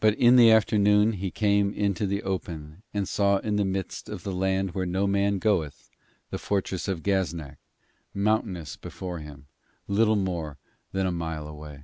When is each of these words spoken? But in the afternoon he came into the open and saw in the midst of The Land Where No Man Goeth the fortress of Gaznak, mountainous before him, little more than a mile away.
But 0.00 0.14
in 0.14 0.36
the 0.36 0.50
afternoon 0.50 1.12
he 1.12 1.30
came 1.30 1.74
into 1.74 2.06
the 2.06 2.22
open 2.22 2.82
and 2.94 3.06
saw 3.06 3.36
in 3.36 3.56
the 3.56 3.66
midst 3.66 4.08
of 4.08 4.22
The 4.22 4.32
Land 4.32 4.70
Where 4.70 4.86
No 4.86 5.06
Man 5.06 5.38
Goeth 5.38 5.90
the 6.30 6.38
fortress 6.38 6.88
of 6.88 7.02
Gaznak, 7.02 7.58
mountainous 8.14 8.78
before 8.78 9.18
him, 9.18 9.48
little 9.86 10.16
more 10.16 10.56
than 10.92 11.04
a 11.06 11.12
mile 11.12 11.46
away. 11.46 11.82